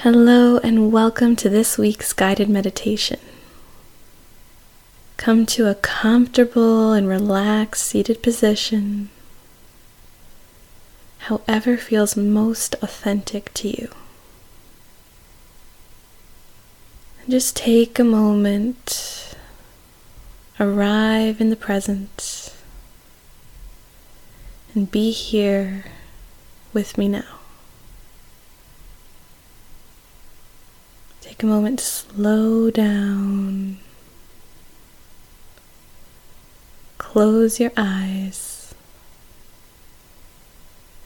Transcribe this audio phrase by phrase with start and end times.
[0.00, 3.18] Hello, and welcome to this week's guided meditation.
[5.16, 9.08] Come to a comfortable and relaxed seated position,
[11.20, 13.88] however feels most authentic to you.
[17.22, 19.34] And just take a moment,
[20.60, 22.54] arrive in the present,
[24.74, 25.86] and be here
[26.74, 27.35] with me now.
[31.26, 33.78] Take a moment to slow down.
[36.98, 38.72] Close your eyes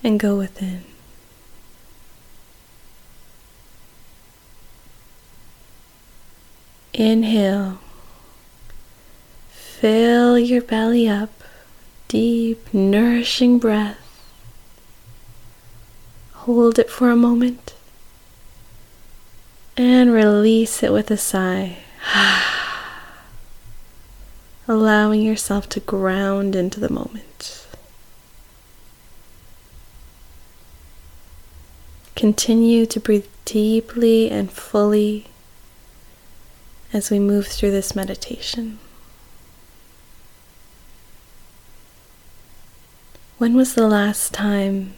[0.04, 0.84] and go within.
[6.92, 7.78] Inhale.
[9.48, 11.32] Fill your belly up.
[12.08, 13.96] Deep, nourishing breath.
[16.34, 17.69] Hold it for a moment
[19.80, 21.78] and release it with a sigh.
[24.68, 27.66] Allowing yourself to ground into the moment.
[32.14, 35.28] Continue to breathe deeply and fully
[36.92, 38.78] as we move through this meditation.
[43.38, 44.92] When was the last time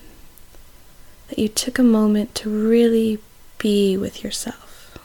[1.29, 3.21] that you took a moment to really
[3.63, 4.99] be with yourself.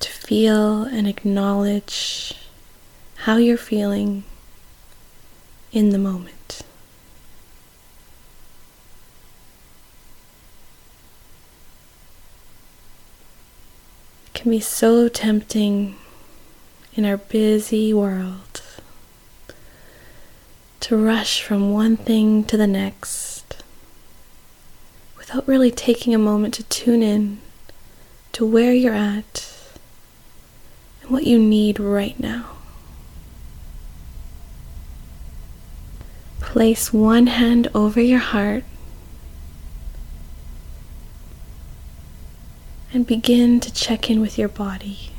[0.00, 2.32] To feel and acknowledge
[3.16, 4.24] how you're feeling
[5.70, 6.62] in the moment.
[14.28, 15.96] It can be so tempting
[16.94, 18.62] in our busy world
[20.80, 23.62] to rush from one thing to the next
[25.18, 27.42] without really taking a moment to tune in
[28.32, 29.53] to where you're at
[31.04, 32.46] and what you need right now.
[36.40, 38.64] Place one hand over your heart
[42.92, 45.10] and begin to check in with your body.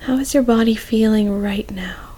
[0.00, 2.10] How is your body feeling right now?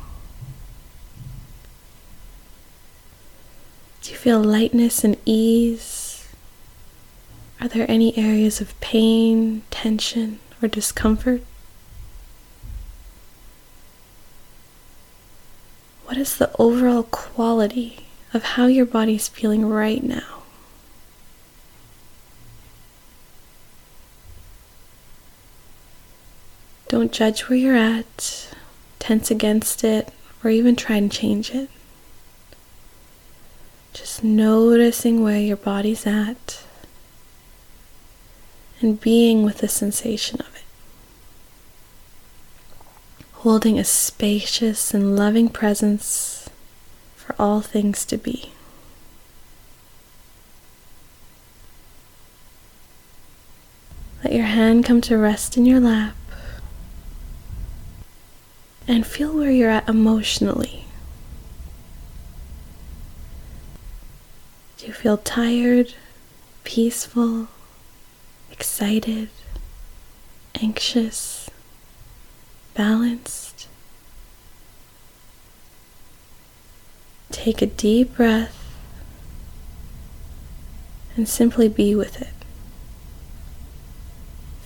[4.02, 6.03] Do you feel lightness and ease?
[7.64, 11.40] Are there any areas of pain, tension, or discomfort?
[16.04, 18.04] What is the overall quality
[18.34, 20.42] of how your body's feeling right now?
[26.88, 28.54] Don't judge where you're at,
[28.98, 30.10] tense against it,
[30.44, 31.70] or even try and change it.
[33.94, 36.63] Just noticing where your body's at
[38.80, 40.62] and being with the sensation of it.
[43.32, 46.48] Holding a spacious and loving presence
[47.14, 48.50] for all things to be.
[54.22, 56.16] Let your hand come to rest in your lap
[58.88, 60.84] and feel where you're at emotionally.
[64.78, 65.94] Do you feel tired,
[66.64, 67.48] peaceful,
[68.54, 69.28] excited,
[70.62, 71.50] anxious,
[72.74, 73.66] balanced?
[77.32, 78.56] Take a deep breath
[81.16, 82.28] and simply be with it,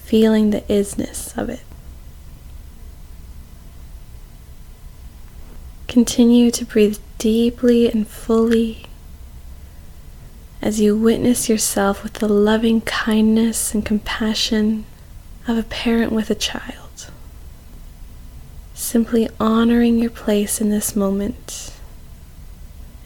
[0.05, 1.65] feeling the isness of it.
[5.87, 8.85] Continue to breathe deeply and fully
[10.69, 14.85] as you witness yourself with the loving kindness and compassion
[15.47, 17.11] of a parent with a child.
[18.75, 21.73] Simply honoring your place in this moment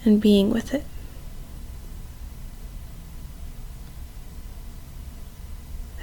[0.03, 0.83] and being with it.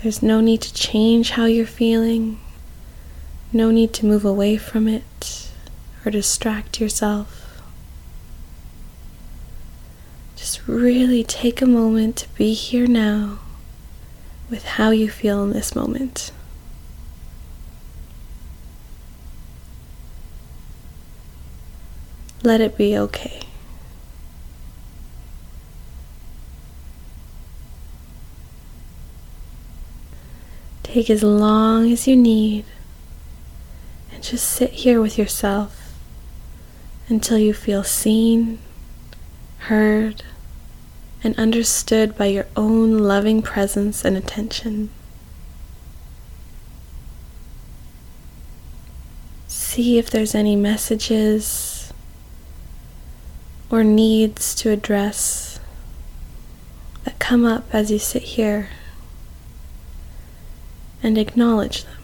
[0.03, 2.41] There's no need to change how you're feeling,
[3.53, 5.51] no need to move away from it
[6.07, 7.40] or distract yourself.
[10.41, 13.41] Just really take a moment to be here now
[14.49, 16.33] with how you feel in this moment.
[22.43, 23.43] Let it be okay.
[30.83, 32.65] Take as long as you need
[34.11, 35.93] and just sit here with yourself
[37.11, 38.59] until you feel seen,
[39.61, 40.23] heard,
[41.23, 44.91] and understood by your own loving presence and attention.
[49.47, 51.93] See if there's any messages
[53.71, 55.61] or needs to address
[57.05, 58.71] that come up as you sit here
[61.03, 62.00] and acknowledge them.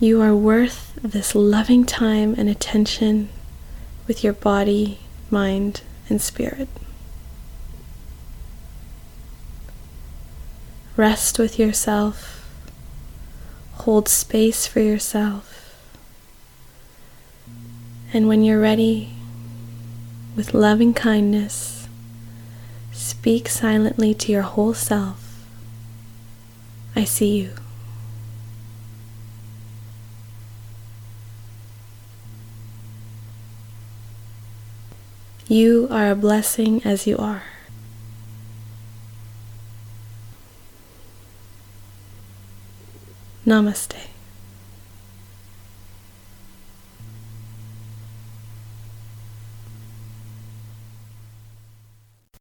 [0.00, 3.28] You are worth this loving time and attention
[4.06, 5.00] with your body,
[5.30, 6.68] mind, and spirit.
[10.96, 12.48] Rest with yourself,
[13.74, 15.74] hold space for yourself,
[18.12, 19.10] and when you're ready,
[20.36, 21.88] with loving kindness,
[22.92, 25.28] speak silently to your whole self
[26.98, 27.50] I see you.
[35.48, 37.42] You are a blessing as you are.
[43.46, 43.96] Namaste.